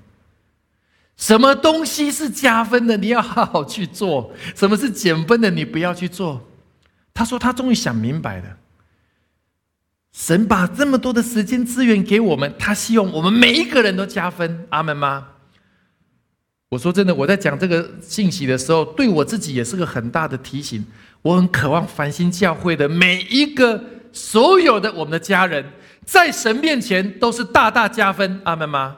[1.17, 6.47] 什么东西是加分的，你要好好去做； 什么是减分的，你不要去做。
[7.13, 8.57] 他说他终于想明白了。
[10.13, 14.67] 神把这么多的时间资源给我们，他希望我们每一个人都加分。
[14.71, 15.29] 阿门吗？
[16.71, 20.85] 我说真的，我在讲这个信息的时候，对我自己也是个很大的提醒。
[21.23, 25.65] 我很渴望繁星教会的每一个、所有的我们的家人，
[26.05, 28.97] 在神面前都是大大加分，阿门吗？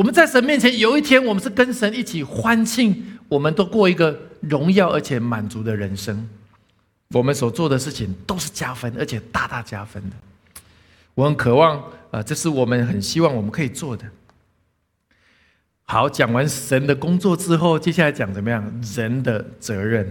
[0.00, 6.26] 我们在神面前有一天，我们是跟神一起欢庆，我们都过一个荣耀而且满足的人生。
[7.10, 10.16] 我们所做的事情都是加分，而且大大加分的。
[11.14, 14.06] 我很渴望啊，这是我们很希望我们可以做的。
[15.84, 18.64] 好，讲完神的工作之后，接下来讲怎么样
[18.96, 20.10] 人的责任。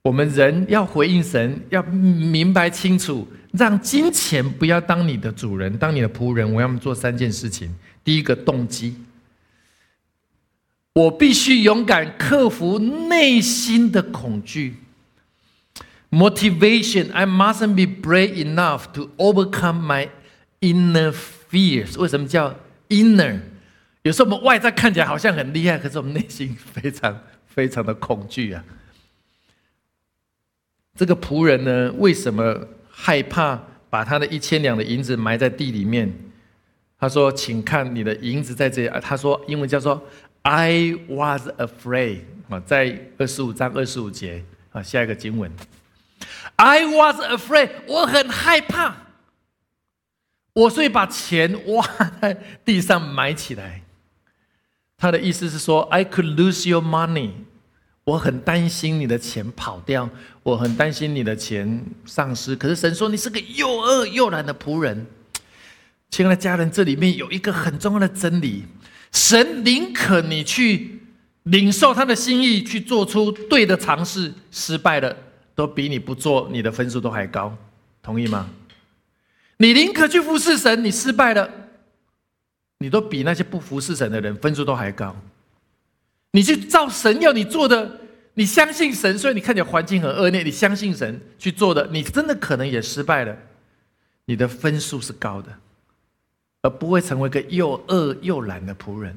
[0.00, 6.50] 我们人要回应神，要明白清楚，让金钱不要当你的主人，当你的仆人。
[6.50, 7.70] 我要做三件事情。
[8.08, 8.96] 第一个动机，
[10.94, 14.76] 我必须勇敢克服内心的恐惧。
[16.10, 20.08] Motivation, I mustn't be brave enough to overcome my
[20.60, 22.00] inner fears。
[22.00, 23.40] 为什么叫 inner？
[24.04, 28.64] 有时候我们外在看起来好像很厉害，可是我们内心非常 非常的恐惧啊。
[30.96, 36.10] 这个仆人呢，为什么害怕把他的一千两的银子埋在地里面？
[36.98, 40.02] 他说：“请看你的银子在这里。”他说：“英文叫做
[40.42, 45.52] ‘I was afraid’。”啊，在二十五章二十五节啊，下一个经文
[46.56, 48.96] ：“I was afraid，我很害怕，
[50.54, 51.86] 我所以把钱挖
[52.20, 53.82] 在地上埋起来。”
[54.96, 57.30] 他的意思是说：“I could lose your money。”
[58.02, 60.08] 我很担心你的钱跑掉，
[60.42, 62.56] 我很担心你的钱丧失。
[62.56, 65.06] 可是神说：“你是个又饿又懒的仆人。”
[66.10, 68.64] 亲爱的家人，这里面有一个很重要的真理：
[69.12, 71.00] 神宁可你去
[71.44, 75.16] 领受他的心意，去做出对的尝试，失败了
[75.54, 77.56] 都比你不做，你的分数都还高。
[78.02, 78.48] 同意吗？
[79.58, 81.50] 你宁可去服侍神，你失败了，
[82.78, 85.14] 你都比那些不服侍神的人分数都还高。
[86.32, 88.00] 你去照神要你做的，
[88.34, 93.36] 你相信神，所以你看起来环境很恶劣，你相信神去做的，你真的可能也失败了，
[94.26, 95.48] 你的分数是高的。
[96.62, 99.16] 而不会成为个又饿又懒的仆人，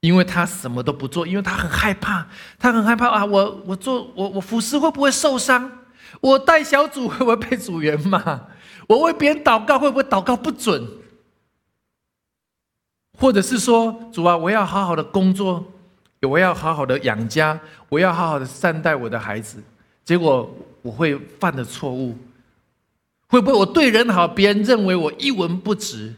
[0.00, 2.26] 因为他什么都不做，因为他很害怕，
[2.58, 3.24] 他很害怕啊！
[3.24, 5.70] 我我做我我服侍会不会受伤？
[6.20, 8.48] 我带小组 会不会被组员骂？
[8.86, 10.86] 我为别人祷告会不会祷告不准？
[13.18, 15.64] 或者是说，主啊，我要好好的工作，
[16.22, 19.62] 我要好好的养家，我要好好的善待我的孩子，
[20.04, 22.16] 结果我会犯的错误。
[23.28, 26.14] 会不会我对人好，别人认为我一文不值？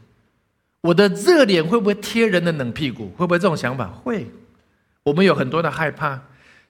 [0.82, 3.08] 我的热脸会不会贴人的冷屁股？
[3.16, 3.88] 会不会这种想法？
[3.88, 4.26] 会。
[5.02, 6.20] 我们有很多的害怕。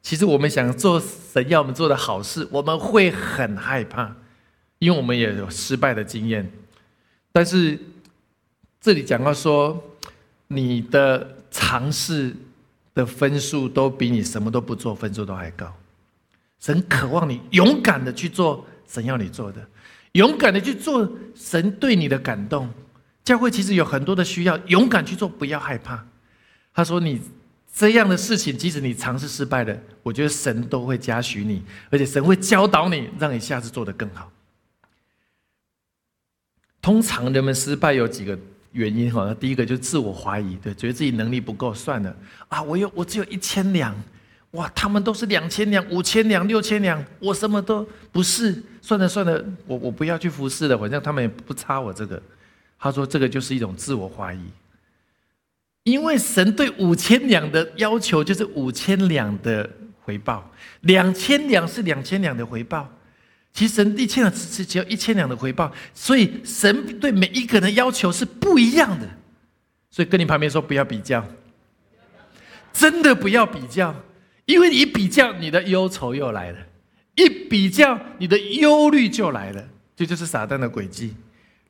[0.02, 4.16] 其实我们想做神要我们做的好事，我们会很害怕，
[4.78, 6.50] 因为我们也有失败的经验。
[7.32, 7.78] 但是
[8.80, 9.78] 这里讲到说，
[10.48, 12.34] 你的尝试
[12.94, 15.70] 的分数都比你什么都不做分数都还高。
[16.58, 19.60] 神渴望你勇敢的去做神要你做的。
[20.12, 22.68] 勇敢的去做神对你的感动，
[23.22, 26.04] 教会其实有很多的需要，勇敢去做，不要害怕。
[26.74, 27.20] 他说：“你
[27.72, 34.30] 这样的事情，即使你尝试失败了，我觉得神都会嘉许你，而且神会教导你，让你下次做得更好。”
[36.82, 38.38] 通常人们失败有几个
[38.72, 42.16] 原因哈，第一个就是自我怀疑，对，觉得自己能力不够，算了
[42.48, 43.94] 啊，我有我只有一千两。
[44.52, 48.62] 哇，他们都是两千两、五千两、六千两，我什么都不是。
[48.82, 52.20] 算了算了，我我不要去服侍了，反正他们也不差我这个。
[52.78, 54.40] 他说这个就是一种自我怀疑，
[55.84, 59.68] 因为神对五千两的要求就是五千两的
[60.00, 62.90] 回报，两千两是两千两的回报。
[63.52, 69.06] 其实神一千两只只要一千两的回报，所以神对每一个人的要求是不一样的。
[69.90, 71.24] 所以跟你旁边说不要比较，
[72.72, 73.94] 真的不要比较。
[74.50, 76.58] 因为你一比较，你的忧愁又来了；
[77.14, 79.64] 一比较，你的忧虑就来了。
[79.94, 81.14] 这就是撒旦的诡计。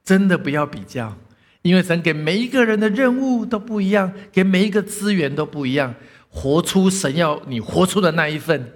[0.03, 1.15] 真的不要比较，
[1.63, 5.95] 因为神给每一个人的任务都不一样，给每一个资源都不一样。
[6.31, 8.73] 活出神要你活出的那一份，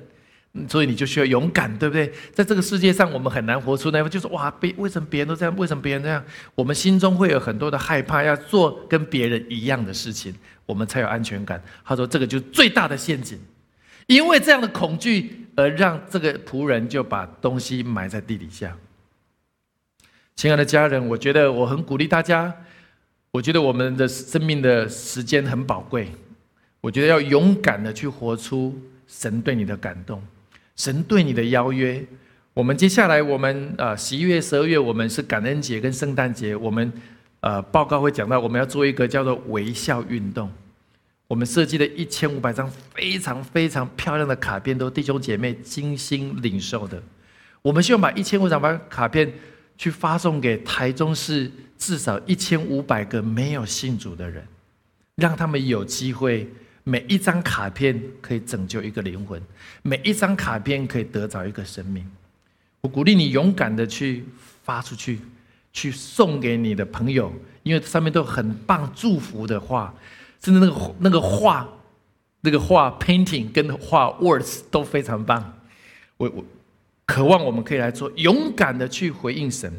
[0.68, 2.12] 所以你就需要勇敢，对不对？
[2.32, 5.56] 在这个世界上，我们很难活出那份，就是哇，别为什么别人都这样？
[5.56, 6.22] 为什么别人这样？
[6.54, 10.34] 我们心中会有很多的害怕，要做跟别人一样的事情，
[10.66, 11.60] 我们才有安全感。
[11.84, 13.38] 他说，这个就是最大的陷阱。
[14.06, 18.76] 因为这样的恐惧，而让这个仆人就把东西埋在地底下。
[20.36, 22.54] 亲爱的家人，我觉得我很鼓励大家。
[23.30, 26.08] 我觉得我们的生命的时间很宝贵，
[26.80, 30.22] 我觉得要勇敢的去活出神对你的感动，
[30.76, 32.04] 神对你的邀约。
[32.52, 36.92] 我们接下来，我们呃十一月、十二月，我们是感恩节跟圣诞节，我们
[37.40, 40.48] 呃报告会讲到，我们要做一个叫做微笑运动。
[41.26, 47.02] 我们设计了一千五百张非常非常漂亮的卡片，都弟兄姐妹精心领受的。
[47.62, 49.32] 我们希望把一千五百张卡片
[49.78, 54.46] 去发送给台中市至少一千五百个没有信主的人，
[55.16, 56.46] 让他们有机会，
[56.82, 59.40] 每一张卡片可以拯救一个灵魂，
[59.82, 62.06] 每一张卡片可以得着一个生命。
[62.82, 64.26] 我鼓励你勇敢的去
[64.62, 65.18] 发出去，
[65.72, 67.32] 去送给你的朋友，
[67.62, 69.94] 因为上面都有很棒祝福的话。
[70.44, 71.66] 甚至那个那个画，
[72.42, 75.58] 那个画 painting 跟画 words 都非常棒。
[76.18, 76.44] 我我
[77.06, 79.72] 渴望我们可以来做，勇敢的去回应神。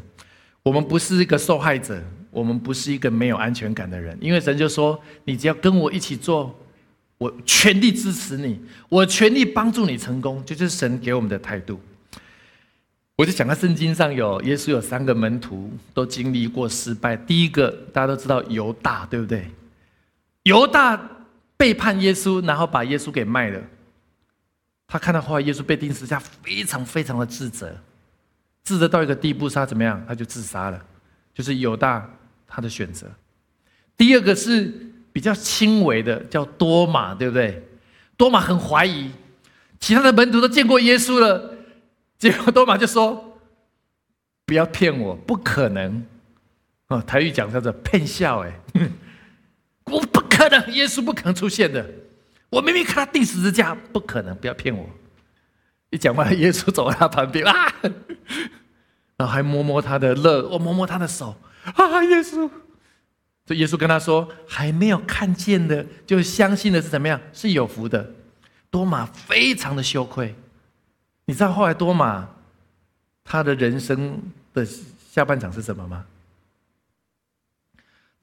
[0.64, 2.02] 我们不是一个受害者，
[2.32, 4.18] 我们不是一个没有安全感的人。
[4.20, 6.52] 因为神就说：“你只要跟我一起做，
[7.18, 11.78] 我全力支持你，我全力帮助你成功。”这就是神给我们的态度。
[13.14, 17.16] 我就讲，到圣经上有耶稣有三个门徒都经历过失败。
[17.16, 19.48] 第一个大家都知道犹大，对不对？
[20.46, 20.96] 犹大
[21.56, 23.60] 背叛耶稣，然后把耶稣给卖了。
[24.86, 27.76] 他看到后来耶稣被钉十字架，非常非常的自责，
[28.62, 30.00] 自责到一个地步，他怎么样？
[30.06, 30.80] 他就自杀了。
[31.34, 32.08] 就是犹大
[32.46, 33.08] 他的选择。
[33.96, 34.72] 第二个是
[35.12, 37.60] 比较轻微的，叫多马，对不对？
[38.16, 39.10] 多马很怀疑，
[39.80, 41.56] 其他的门徒都见过耶稣了。
[42.18, 43.36] 结果多马就说
[44.46, 46.06] ：“不要骗我，不可能！”
[46.86, 48.60] 哦，台语讲叫做“骗笑”哎，
[50.36, 51.88] 可能，耶稣不可能出现的。
[52.50, 54.88] 我明明看他钉十字架，不可能，不要骗我。
[55.90, 57.72] 一讲完，耶稣走到他旁边啊，
[59.16, 62.50] 然后还摸摸他的乐，我摸摸他的手啊，耶稣。
[63.44, 67.20] 这耶稣跟他说：“还没有看见的，就相信的是怎么样？
[67.32, 68.12] 是有福的。”
[68.70, 70.34] 多马非常的羞愧。
[71.26, 72.28] 你知道后来多马
[73.24, 74.20] 他的人生
[74.52, 74.66] 的
[75.10, 76.04] 下半场是什么吗？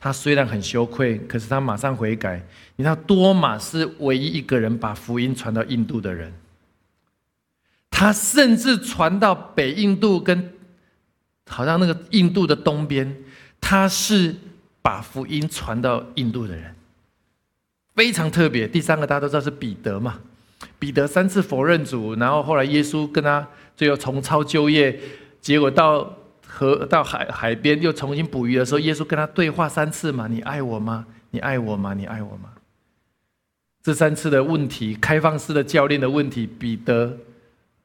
[0.04, 2.46] 他虽然很羞愧，可是他马上悔改。
[2.76, 6.34] 你知道多马是唯一一个人把福音传到印度的人，
[7.90, 10.52] 他甚至传到北印度跟
[11.48, 13.16] 好像那个印度的东边，
[13.62, 14.36] 他是
[14.82, 16.76] 把福音传到印度的人，
[17.96, 18.68] 非常特别。
[18.68, 20.20] 第三个大家都知道是彼得嘛。
[20.78, 23.48] 彼得三次否认主，然后后来耶稣跟他
[23.78, 25.00] 最后重操旧业，
[25.40, 26.14] 结果到
[26.56, 31.08] 河到海海边又重新捕鱼的时候，耶稣跟他对话三次嘛：“你爱我吗？
[31.32, 31.96] 你爱我吗？
[31.96, 32.50] 你爱我吗？”
[33.82, 37.18] 这三次的问题，开放式的教练的问题，彼得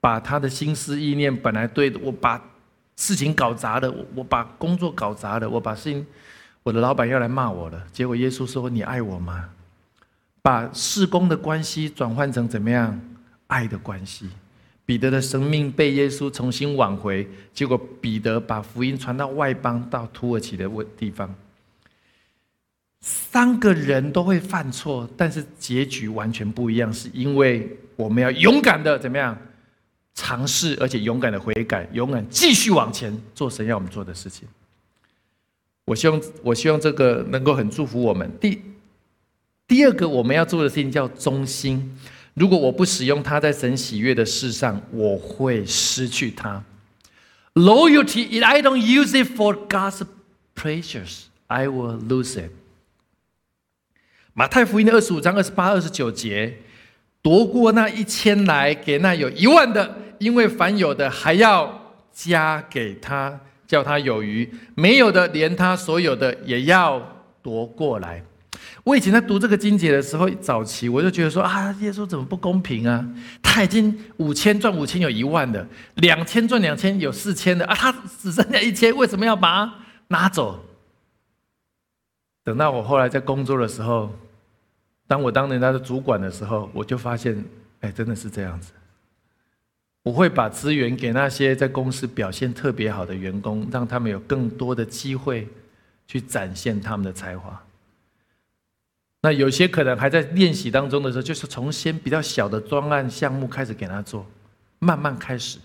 [0.00, 2.40] 把他的心思意念本来对我把
[2.96, 6.06] 事情搞砸了，我我把工作搞砸了，我把事情
[6.62, 9.48] 我的老板要来骂我了，结果耶稣说：“你爱我吗？”
[10.42, 13.00] 把事工的关系转换成怎么样
[13.48, 14.28] 爱的关系？
[14.88, 21.34] 彼得的生命被耶稣重新挽回，结果彼得把福音传到外邦，到土耳其的问地方。
[23.02, 29.36] 三个人都会犯错，但是结局完全不一样，是因为我们要勇敢的怎么样
[30.14, 34.48] 尝试，而且勇敢的悔改，勇敢继续往前做神要我们做的事情。
[35.84, 38.30] 我希望，我希望这个能够很祝福我们。
[38.40, 38.58] 第。
[39.66, 41.94] 第二个我们要做的事情叫忠心。
[42.38, 46.62] 如果我不使用它在神喜悦的事上，我会失去它。
[47.54, 50.02] Loyalty, if I don't use it for God's
[50.54, 52.50] pleasures, I will lose it.
[54.34, 56.58] 马太福音的二十五章二十八、二十九节，
[57.20, 68.22] 夺过那一千来，给那有一万的，因为凡有的还要加给他，叫他有余；没有的，连他所有的也要夺过来。
[68.84, 73.06] 我以前在读这个经节的时候，早期我就觉得说啊，耶稣怎么不公平啊？
[73.42, 79.74] 他已经五千赚五千有一万的，两千赚两千有四千的啊，他只剩下一千，为什么要把它
[80.08, 80.64] 拿走？
[82.44, 84.10] 等到我后来在工作的时候，
[85.06, 87.44] 当我当人家的主管的时候，我就发现，
[87.80, 88.72] 哎，真的是这样子。
[90.04, 95.46] 我会把资源给那些在公司表现特别好的员工，让他们有更多的机会
[96.06, 97.62] 去展现他们的才华。
[99.28, 104.24] 那有些可能还在练习当中的时候，就是从先比较小的专案项目开始给他做，
[104.78, 105.58] 慢慢开始。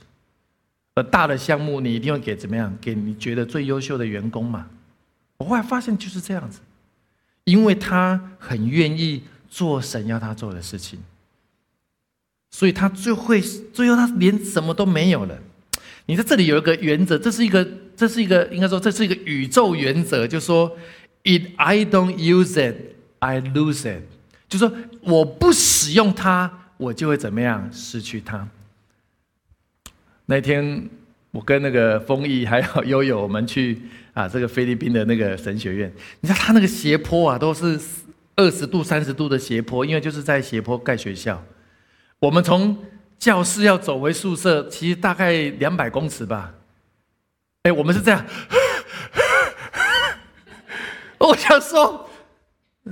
[0.95, 2.77] 而大的项目，你一定要给怎么样？
[2.81, 4.67] 给你觉得最优秀的员工嘛。
[5.37, 6.59] 我后来发现就是这样子，
[7.45, 10.99] 因为他很愿意做神要他做的事情，
[12.51, 15.39] 所以他最会，最后他连什么都没有了。
[16.07, 20.77] 你在这里有一个原则，这是一个，这是一个，应该说这是一个宇宙原则，就说
[21.23, 22.91] ，If I don't use it。
[23.23, 24.03] I lose it，
[24.49, 24.69] 就说
[24.99, 28.45] 我不使用它，我就会怎么样失去它。
[30.25, 30.89] 那天
[31.31, 33.81] 我跟那个丰毅还有悠悠，我们去
[34.13, 37.79] 啊这个菲律宾的那个神学院，你知道他那个斜坡啊，都是
[38.35, 41.41] 二十度、三十度的斜坡，因为就是在斜坡盖学校。
[42.19, 42.77] 我们从
[43.17, 46.53] 教室要走回宿舍，其实大概两百公尺吧。
[47.61, 48.25] 哎，我们是这样，
[51.19, 52.09] 我想说。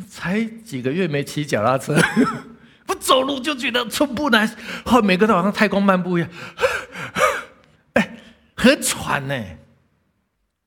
[0.08, 1.96] 才几个月没骑脚踏车，
[2.88, 4.50] 不走路就觉得寸步难。
[4.86, 6.30] 后每个都好像太空漫步一样，
[7.94, 8.18] 哎，
[8.56, 9.44] 很喘呢。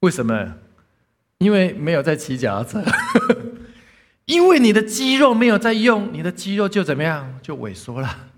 [0.01, 0.57] 为什么？
[1.39, 2.85] 因为没有在骑脚踏车，
[4.27, 7.39] 因为你的肌肉没有在用，你的肌肉就怎么样？
[7.43, 8.29] 就萎缩了。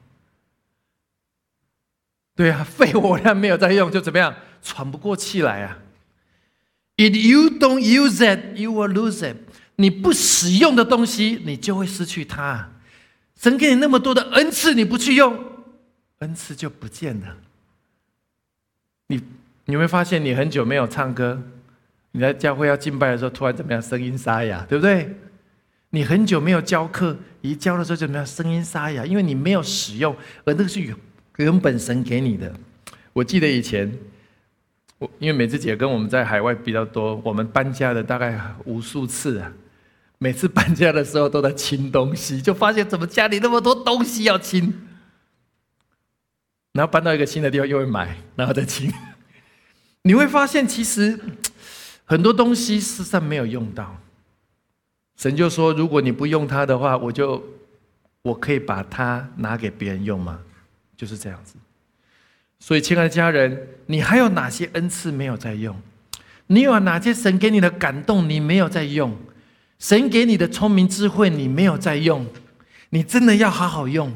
[2.34, 4.34] 对啊，肺活量没有在用，就怎么样？
[4.62, 5.78] 喘不过气来啊。
[6.96, 9.36] If you don't use it, you will lose it.
[9.76, 12.70] 你不使用的东西，你就会失去它。
[13.36, 15.38] 神给你那么多的恩赐，你不去用，
[16.20, 17.36] 恩赐就不见了。
[19.08, 19.20] 你
[19.66, 21.42] 你会发现你很久没有唱歌，
[22.12, 25.14] 你在教会要敬拜的时候，突然怎么样，声音沙哑，对不对？
[25.90, 30.14] 你很久没有教课，一教的时候就怎么样，声音沙哑，因为你没有使用，
[30.44, 30.96] 而那个是原
[31.36, 32.50] 原本神给你的。
[33.12, 33.92] 我记得以前，
[34.98, 39.52] 我因为美智姐跟我们在海外比较多，我们搬家的大概无数次啊。
[40.18, 44.86] 每次搬家的时候都在清东西，就发现怎么家里那么多东西要清。
[46.72, 48.92] 然后搬到一个新的地方又会买，然后再清。
[50.02, 51.18] 你会发现其实
[52.04, 53.98] 很多东西事实上没有用到。
[55.16, 57.42] 神就说：“如果你不用它的话，我就
[58.22, 60.40] 我可以把它拿给别人用吗？”
[60.96, 61.54] 就是这样子。
[62.58, 65.74] 所以，亲爱的家人，你还有哪些恩赐没有在用？
[66.48, 69.16] 你有哪些神给你的感动你没有在用？
[69.78, 72.26] 神给你的聪明智慧你没有在用？
[72.90, 74.12] 你真的要好好用，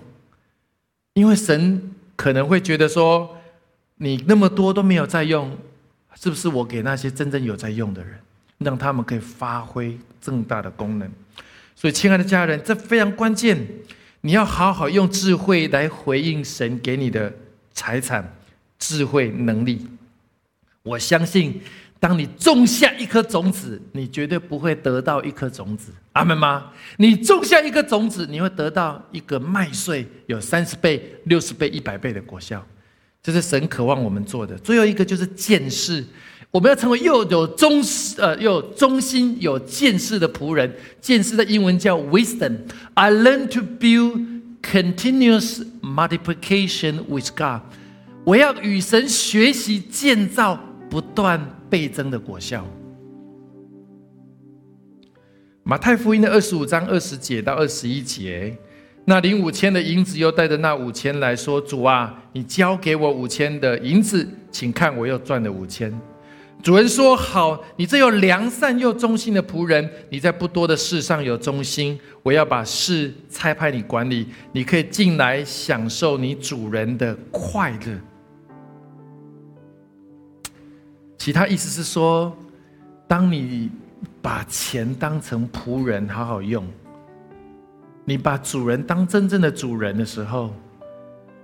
[1.15, 3.37] 因为神可能会觉得说，
[3.97, 5.57] 你那么多都没有在用，
[6.15, 8.19] 是不是我给那些真正有在用的人？
[8.59, 11.11] 让他们可以发挥更大的功能，
[11.75, 13.67] 所以，亲爱的家人，这非常关键。
[14.21, 17.33] 你要好好用智慧来回应神给你的
[17.73, 18.37] 财产、
[18.79, 19.89] 智慧、能力。
[20.83, 21.63] 我相信，
[22.01, 25.93] 当你种下一颗种子，你绝对不会得到一颗种子。
[26.15, 26.73] 阿门吗？
[26.97, 32.67] 你种下一颗种子，你会得到一个麦穗，有三十倍、六十倍、一百倍的果效。
[33.23, 34.57] 这是神渴望我们做的。
[34.57, 36.03] 最后一个就是见识。
[36.51, 37.83] 我们要成为又有忠
[38.17, 40.75] 呃又有忠心有见识的仆人。
[41.03, 42.57] 见识的英文叫 wisdom。
[42.95, 47.61] I learn to build continuous multiplication with God。
[48.25, 52.67] 我要与神学习建造不断倍增的果效。
[55.63, 58.59] 马太福音的二十五章二十节到二十一节，
[59.05, 65.97] 那领五千的银子又带着那五千来说：“主啊，你交给我五千的银子，请看我又赚了五千。”
[66.61, 78.01] 主人说：“好，你这又良善又忠心的仆人，你在不多的事上有忠心，我要把事差派你管理，你可以进来享受你主人的快乐。”
[81.21, 82.35] 其他意思是说，
[83.07, 83.71] 当你
[84.23, 86.67] 把钱当成仆人好好用，
[88.07, 90.51] 你把主人当真正的主人的时候，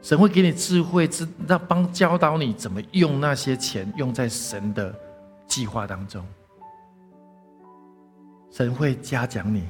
[0.00, 4.92] 神会给你智慧，知让帮教导你怎么用那些钱，用在神的。
[5.46, 6.26] 计划当中，
[8.50, 9.62] 神会嘉奖你，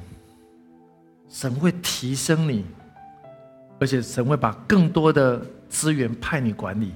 [1.29, 2.65] 神会提升你，
[3.79, 5.39] 而且神会把更多的
[5.69, 6.93] 资源派你管理。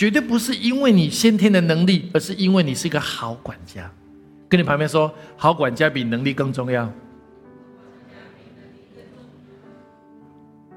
[0.00, 3.92] 绝对不是因为你先天的能力，而是因为你是一个好管家。
[4.48, 6.90] 跟你旁边说，好管家比能力更重要。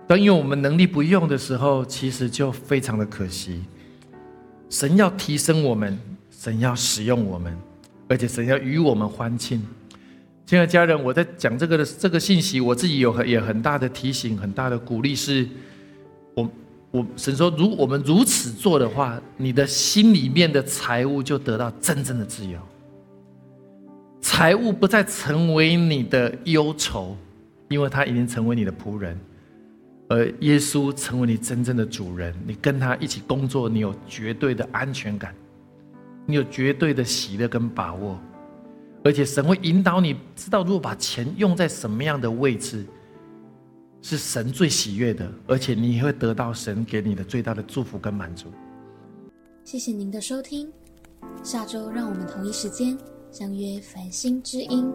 [0.05, 3.63] 当因为我们能力不用的时候，其实就非常的可惜。
[4.69, 5.97] 神要提升我们。
[6.30, 7.57] 神要使用我们，
[8.09, 9.65] 而且神要与我们欢庆。
[10.45, 15.47] 亲爱的家人，我在讲这个的这个信息，我自己有很也很大的提醒，很大的鼓励，是
[16.34, 16.51] 我
[16.93, 22.59] 我神说，如我们如此做的话，你的心里面的财物就得到真正的自由，
[24.21, 27.17] 财物不再成为你的忧愁，
[27.67, 29.19] 因为他已经成为你的仆人，
[30.07, 35.33] 而耶稣成为你真正的主人，你跟他一起工作，你有绝对的安全感。
[36.27, 38.17] 你有绝对的喜乐跟把握，
[39.03, 42.85] 而且神会引导你知道，如果把钱用在什么样的位置，
[44.04, 48.49] 是神最喜悦的，而且你也会得到神给你的最大的祝福跟满足。
[49.64, 50.70] 谢谢您的收听，
[51.41, 52.97] 下周让我们同一时间
[53.32, 54.91] 相约繁星之音。